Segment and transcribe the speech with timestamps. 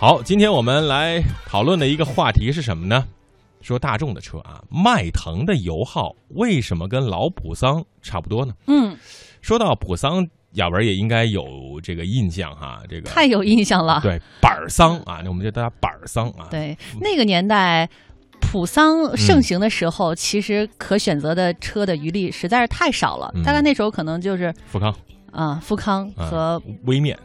[0.00, 3.04] 好，今天我们来讨论的一个话题是什么呢？
[3.60, 8.54] 说大众的车啊，迈腾的油耗为什么跟老普桑差不多呢？
[8.68, 8.96] 嗯，
[9.42, 11.44] 说到普桑，雅文也应该有
[11.82, 13.98] 这个印象哈，这个太有印象了。
[14.00, 16.46] 对板儿桑啊，那我们就叫它板儿桑啊。
[16.48, 17.90] 对，那个年代
[18.40, 23.32] 普桑盛行的时候，其实可选择的车的余力实在是太少了。
[23.34, 24.94] 嗯大概那时候可能就是富康
[25.32, 27.18] 啊，富康啊和微面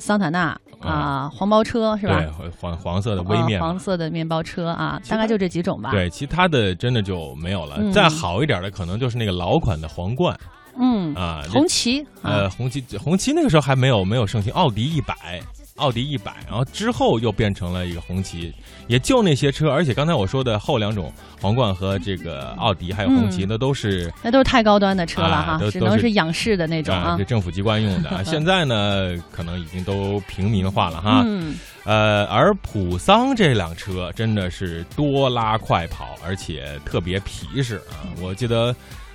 [0.00, 2.18] 桑塔纳啊，黄包车是吧？
[2.18, 7.76] 对，黄黄色的微面黄色的面包车啊，大概就这几种吧。，对，其他的真的就没有了。
[7.78, 10.34] 嗯再好一点的，可能就是那个老款的皇冠
[10.78, 15.40] 嗯，啊，红旗呃，啊，红旗红旗那个时候还没有没有盛行，奥迪一百，
[15.80, 18.54] 奥迪一百，然后之后又变成了一个红旗，
[18.86, 27.24] 也就那些车，而且刚才我说的后两种皇冠和这个奥迪还有红旗，嗯那都是那都是太高端的车了啊哈，只能是仰视的那种啊是。
[27.24, 28.22] 政府机关用的啊。
[28.30, 31.22] 现在呢，可能已经都平民化了哈。
[31.26, 38.04] 嗯，呃，而普桑这辆车真的是多拉快跑，而且特别皮实啊！
[38.20, 38.74] 我记得，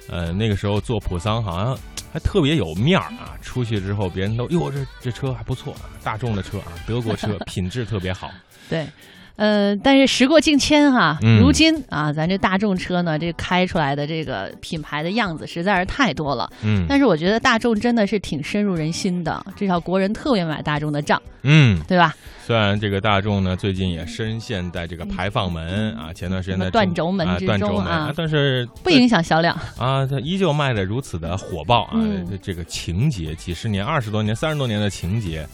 [0.10, 1.78] 呃，那个时候坐普桑好像
[2.16, 3.38] 还特别有面儿啊。
[3.42, 8.32] 出去之后，别人都哟，这这车还不错啊，大众的车啊，德国车， 品质特别好。
[8.70, 8.88] 对。
[9.36, 16.50] 呃，但是时过境迁哈，嗯如今啊，咱这大众车呢，这开出来的这个品牌的样子实在是太多了。
[16.64, 22.16] 嗯但是我觉得大众真的是挺深入人心的，至少国人特别买大众的账，嗯，对吧？
[22.46, 29.58] 虽然这个大众呢最近也深陷在这个排放门啊，前段时间在断轴门啊之中断轴门啊但是不影响销量。
[29.78, 31.98] 啊，它依旧卖的如此的火爆啊！
[32.44, 35.46] 这个情节，几十年、二十多年、三十多年的情节，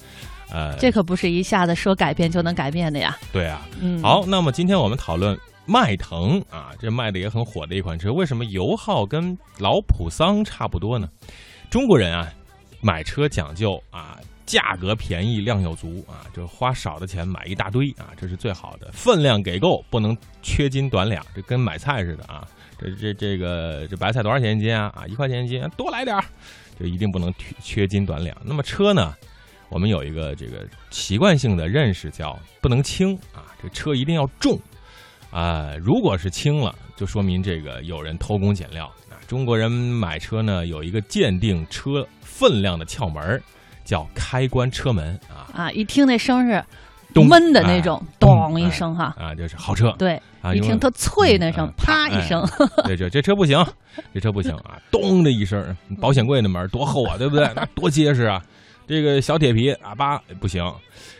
[0.52, 3.18] 呃，这可不是一下子说改变就能改变的呀。
[3.32, 3.68] 对啊。
[3.80, 11.08] 嗯，好，那么今天我们讨论迈腾啊，这卖的也很火的一款车，为什么油耗跟老普桑差不多呢？
[11.70, 12.32] 中国人啊，
[12.82, 14.18] 买车讲究啊。
[14.44, 18.92] 价格便宜，量又足啊，就花少的钱买一大堆啊，这是最好的。
[18.92, 22.46] 分量给够，不能缺斤短两，这跟买菜似的啊。
[22.78, 24.92] 这这这个这白菜多少钱一斤啊？
[24.94, 26.24] 啊，一块钱一斤，多来点儿，
[26.78, 28.36] 就一定不能缺缺斤短两。
[28.44, 29.16] 那么车呢，
[29.72, 34.60] 我们有一个这个习惯性的认识，叫不能轻啊，这车一定要重
[35.32, 35.74] 啊。
[35.80, 39.16] 如果是轻了，就说明这个有人偷工减料啊。
[39.28, 43.42] 中国人买车呢，有一个鉴定车分量的窍门，
[43.86, 46.62] 叫开关车门啊，啊，一听那声是
[47.14, 49.16] 咚闷的那种，哎咚一哎声哈。
[49.18, 49.90] 啊，这是好车。
[49.98, 52.46] 对，啊，一听特脆那声嗯，啪哎一声，
[52.84, 53.66] 对，这这车不行，
[54.14, 54.78] 这车不行啊！
[54.92, 57.50] 咚的一声，保险柜的门多厚啊，对不对？
[57.56, 58.42] 那多结实啊！
[58.88, 60.64] 这个小铁皮啊，叭不行。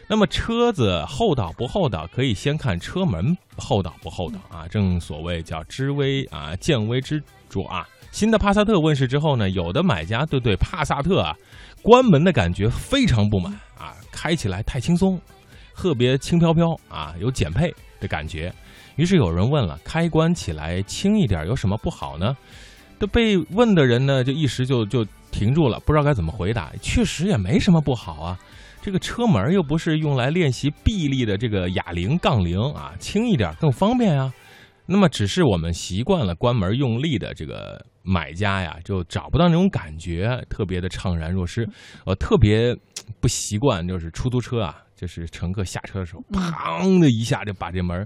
[0.08, 4.68] 那么车子厚道不厚道，可以先看车门厚道不厚道啊。
[4.68, 7.88] 正所谓叫知微啊，见微知著啊。
[8.12, 11.34] 新的帕萨特问世之后呢，有的买家对对帕萨特啊
[11.82, 15.18] 关门的感觉非常不满啊，开起来太轻松，
[15.74, 18.54] 特别轻飘飘啊，有减配的感觉。
[18.98, 22.36] 于是有人问了：开关起来轻一点有什么不好呢？
[23.00, 26.72] 这被问的人呢，就一时就就停住了，不知道该怎么回答。
[26.82, 28.40] 确实也没什么不好啊，
[28.82, 34.34] 这个车门又不是用来练习臂力的这个哑铃、杠铃啊，轻一点更方便啊。
[34.86, 41.66] 那么只是我们习惯了关门用力的这个买家呀，就找不到那种感觉，特别的怅然若失。
[42.06, 42.76] 我特别
[43.22, 48.06] 不习惯，就是出租车啊，就是乘客下车的时候，砰的一下就把这门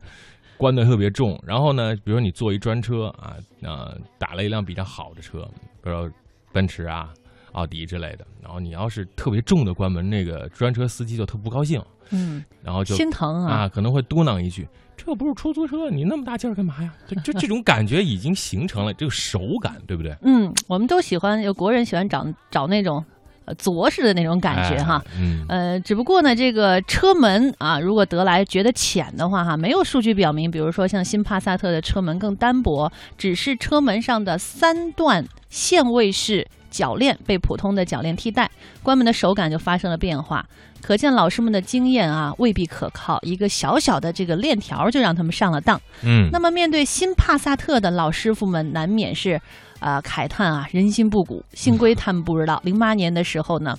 [0.58, 1.41] 关得特别重。
[1.44, 5.40] 然后呢，比如你坐一专车啊，呃，打了一辆比较好的车，
[5.81, 6.12] 比如说
[6.55, 7.09] 奔驰啊、
[7.51, 13.53] 奥迪之类的，然后你要是特别重的关门，那个专车司机就特不高兴，嗯，然后就心疼啊。
[13.53, 20.16] 啊，可能会嘟囔一句：“这不是出租车，你那么大劲儿干嘛呀？”就就这种感觉已经形成了这个手感，对不对？
[20.21, 23.03] 嗯，我们都喜欢，有国人喜欢找找那种
[23.43, 25.03] 呃着实的那种感觉哈。
[25.05, 38.51] 哎嗯，呃，只不过呢，这个车门啊，如果得来觉得浅的话，哈，没有数据表明，比如说像新帕萨特的车门更单薄，只是车门上的三段限位式铰链被普通的铰链替代，
[38.83, 40.45] 关门的手感就发生了变化。
[40.81, 45.81] 可见老师们的经验啊未必可靠，一个小小的这个链条就让他们上了当。
[46.03, 49.41] 嗯，那么面对新帕萨特的老师傅们，难免是
[49.79, 51.43] 啊、慨叹啊，人心不古。
[51.53, 53.77] 幸亏他们不知道，零八年的时候呢，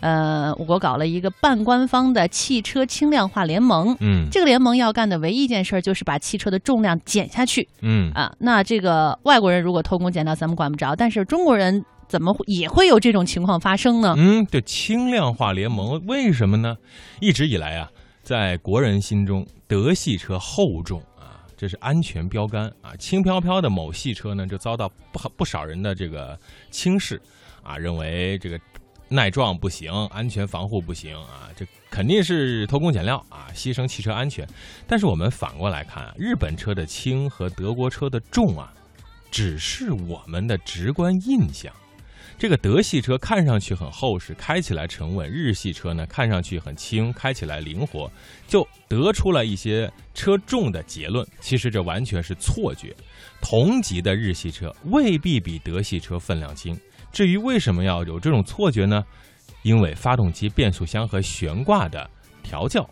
[0.00, 3.96] 呃，我国搞了一个半官方的汽车轻量化联盟。
[4.00, 8.32] 嗯这个联盟要干的唯一一件事儿就是把汽车的重量减下去嗯啊。
[8.38, 14.14] 那这个外国人如果偷工减料，咱们管不着，但是中国人怎么会也会有这种情况发生呢？
[14.16, 16.76] 嗯，这轻量化联盟为什么呢？
[17.20, 17.88] 一直以来啊，
[18.22, 21.07] 在国人心中，德系车厚重啊，
[21.58, 22.96] 这是安全标杆啊。
[22.96, 26.38] 轻飘飘的某系车呢，就遭到不好不少人的这个
[26.70, 27.20] 轻视
[27.62, 28.58] 啊，认为这个
[29.08, 34.46] 耐撞不行，安全防护不行啊，这肯定是偷工减料啊，牺牲汽车安全。
[34.86, 38.72] 但是我们反过来看啊，日本车的轻和德国车的重啊，
[39.30, 41.74] 只是我们的直观印象。
[42.36, 48.10] 这个德系车看上去很厚实，开起来沉稳；日系车呢，看上去很轻，开起来灵活，
[48.46, 51.26] 就得出了一些车重的结论。
[51.40, 52.94] 其实这完全是错觉。
[53.40, 56.78] 同级的日系车未必比德系车分量轻。
[57.12, 59.04] 至于为什么要有这种错觉呢？
[59.62, 62.08] 因为发动机、变速箱和悬挂的
[62.42, 62.88] 调教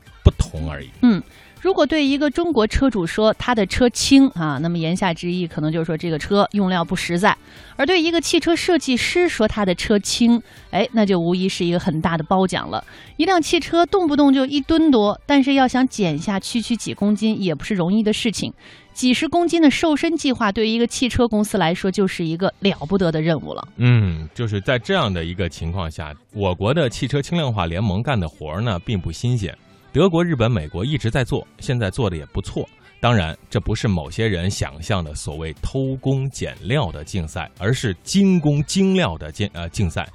[0.51, 0.89] 同而已。
[1.03, 1.23] 嗯。
[1.63, 7.33] 如果对一个中国车主说他的车轻啊，那么言下之意可能就是说这个车用料不实在；
[7.77, 10.41] 而对一个汽车设计师说他的车轻，
[10.71, 12.85] 哎，那就无疑是一个很大的褒奖了。
[13.17, 18.53] 一辆汽车动不动就一吨多，但是要想减下区区几公斤也不是容易的事情。
[18.93, 23.67] 几十公斤的瘦身计划对于一个汽车公司来说就是一个了不得的任务了。
[23.77, 29.57] 嗯，就是在这样的一个情况下，我国的汽车轻量化联盟干的活儿呢并不新鲜。
[29.97, 32.69] 德国、日本、美国一直在做，现在做的也不错。
[33.01, 40.07] 当然，这不是某些人想象的所谓偷工减料的竞赛，而是精工精料的竞呃竞赛。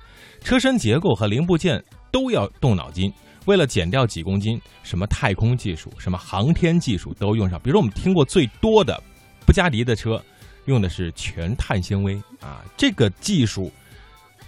[0.42, 3.12] 车身结构和零部件都要动脑筋，
[3.46, 7.60] 为了减掉几公斤，什么太空技术、什么航天技术都用上。
[7.64, 9.02] 比如我们听过最多的，
[9.48, 10.24] 布加迪的车
[10.66, 13.72] 用的是全碳纤维啊，这个技术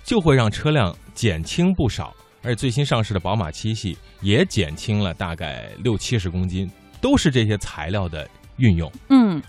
[0.04, 2.14] 就会让车辆减轻不少。
[2.44, 6.70] 而且最新上市的宝马七系也减轻了大概六七十公斤，
[7.02, 8.92] 都是这些材料的运用。
[9.10, 9.42] 嗯，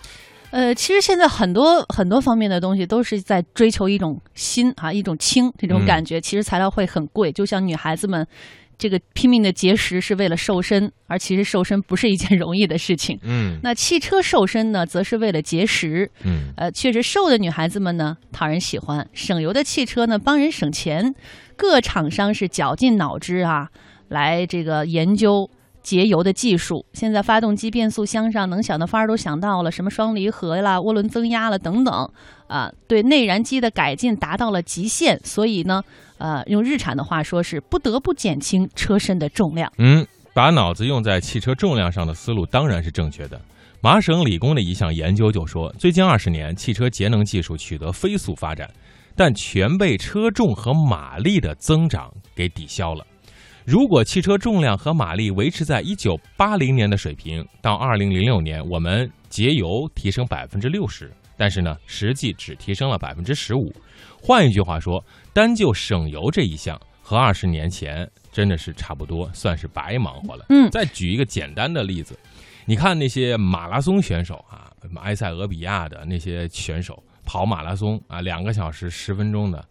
[0.51, 6.21] 呃，其实现在很多很多方面的东西都是在追求一种新啊，一种轻这种感觉。
[6.21, 8.27] 其实材料会很贵，就像女孩子们。
[8.77, 13.17] 这个拼命的节食是为了瘦身，而其实瘦身不是一件 容易的事情。
[13.23, 16.11] 嗯，那汽车瘦身呢，则是为了节食。
[16.25, 21.15] 嗯，呃，确实瘦的女孩子们呢讨人喜欢，省油的汽车呢帮人省钱。
[21.57, 23.69] 各厂商是绞尽脑汁啊，
[24.09, 25.51] 来这个研究。
[25.85, 32.11] 节油的技术，现在发动机、变速箱上能想的法儿都想到了，什么双离合啦、涡轮增压了等等，
[32.47, 35.83] 啊，对内燃机的改进达到了极限，所以呢，
[36.17, 39.71] 呃，用日产的话说是不得不减轻车身的重量。
[39.77, 43.39] 嗯，把脑子用在汽车重量上的思路当然是正确的。
[43.83, 48.67] 麻省理工的一项研究就说，最近二十年汽车节能技术取得飞速发展，
[49.17, 53.07] 但全被车重和马力的增长给抵消了。
[53.65, 63.73] 如果汽车重量和马力维持在一九八零年的水平，到二零零六年，我们节油提升百分之六十，但是呢，实际只提升了百分之十五。
[64.23, 65.03] 换一句话说，
[65.33, 70.45] 单就省油这一项，和二十年前真的是差不多，算是白忙活了。
[70.51, 72.19] 嗯，再举一个简单的例子，
[72.67, 79.65] 你看那些马拉松选手啊，埃塞俄比亚的那些选手跑马拉松啊，两个小时十分钟的。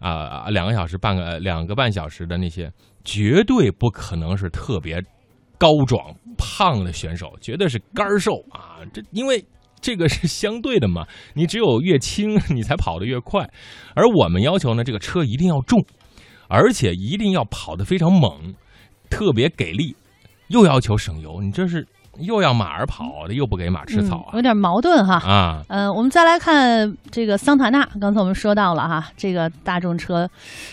[0.00, 2.70] 啊，两个小时半个两个半小时的那些，
[3.04, 5.02] 绝对不可能是特别
[5.56, 8.84] 高壮胖的选手，绝对是干瘦啊！
[8.92, 9.42] 这因为
[9.80, 13.48] 这个是相对的嘛， 你只有越轻，你才跑得越快。
[13.94, 15.82] 而我们要求呢，这个车一定要重，
[16.48, 18.54] 而且一定要跑得非常猛，
[19.08, 19.96] 特别给力，
[20.48, 21.86] 又要求省油，你这是。
[22.18, 25.62] 又要马儿跑，又不给马吃草啊，有点矛盾哈啊。
[25.68, 30.28] 嗯，我们再来看这个桑塔纳，刚才我们说到了哈，这个大众车，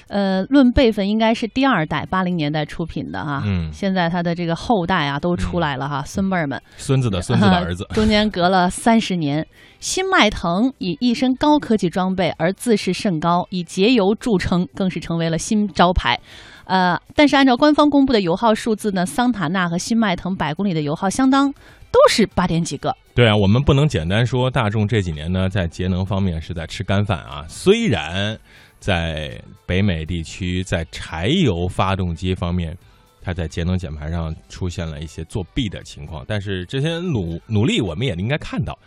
[0.07, 3.41] 呃，论辈分应该是第二代，八零年代出品的哈。
[3.45, 9.45] 嗯，现在它的这个后代啊都出来了哈，孙辈儿们，孙子的孙子的儿子，中间隔了三十年。
[9.79, 16.19] 新迈腾以一身高科技装备而自视甚高，以节油著称，更是成为了新招牌。
[16.65, 21.51] 呃，但是按照官方公布的油耗数字呢，桑塔纳和新迈腾百公里的油耗相当，
[21.91, 22.95] 都是八点几个。
[23.13, 27.45] 对啊，我们不能简单说大众这几年呢在节能方面是在吃干饭啊。
[27.49, 28.37] 虽然
[28.79, 32.77] 在北美地区在柴油发动机方面，
[33.21, 38.77] 它在节能减排上出现了一些作弊的情况，但是这些努努力我们也应该看到。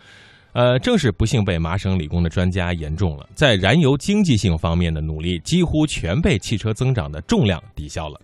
[0.55, 8.21] 呃，正是不幸被麻省理工的专家言中了，在燃油经济性方面的努力几乎全被汽车增长的重量抵消了。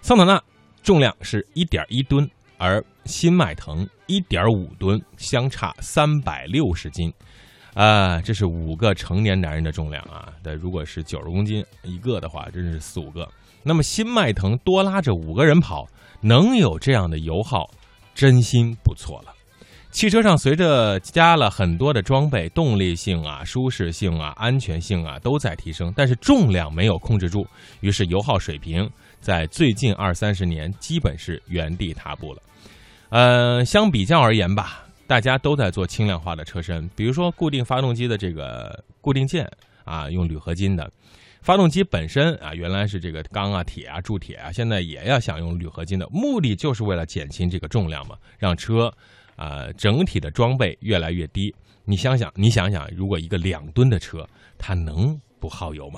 [0.00, 0.40] 桑塔纳
[0.80, 7.12] 重量是一点一吨，而新迈腾一点五吨，相差三百六十斤，
[7.74, 10.32] 啊，这是五个成年男人的重量啊！
[10.40, 13.28] 的如果是九十公斤一个的话，真是四五个。
[13.64, 15.88] 那么新迈腾多拉着五个人跑，
[16.20, 17.68] 能有这样的油耗，
[18.14, 19.34] 真心不错了。
[19.92, 27.46] 汽车上随着加了很多的装备，动力性啊、舒适性啊、安全性啊都在提升，但是重量没有控制住，
[27.82, 32.42] 于是油耗水平在最近二三十年基本是原地踏步了。
[33.10, 39.46] 呃，相比较而言吧，大家都在做轻量化的车身，比如说固定发动机的这个固定件
[39.84, 40.90] 啊，用铝合金的，
[41.42, 48.90] 发动机本身啊，原来是这个钢啊、铁啊、铸铁啊，现在也要想用铝合金的，目的就是为了减轻这个重量嘛，让车
[49.36, 51.54] 啊整体的装备越来越低。
[51.84, 55.90] 你想想，你想想，如果一个两吨的车，它能不耗油吗？